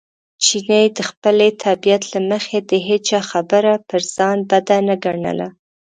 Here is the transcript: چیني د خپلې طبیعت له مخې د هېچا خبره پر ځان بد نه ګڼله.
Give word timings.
چیني 0.43 0.83
د 0.97 0.99
خپلې 1.09 1.47
طبیعت 1.65 2.03
له 2.13 2.19
مخې 2.31 2.57
د 2.69 2.71
هېچا 2.87 3.19
خبره 3.31 3.73
پر 3.87 4.01
ځان 4.15 4.37
بد 4.49 4.67
نه 4.87 4.95
ګڼله. 5.03 5.47